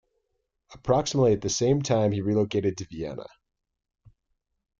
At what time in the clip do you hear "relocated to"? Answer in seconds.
2.21-2.85